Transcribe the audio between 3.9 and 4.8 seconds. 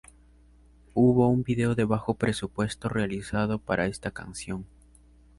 canción.